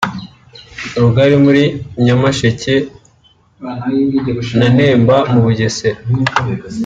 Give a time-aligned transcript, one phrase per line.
[1.01, 1.63] Rugari muri
[2.05, 2.75] Nyamasheke
[4.59, 5.99] na Nemba mu Bugesera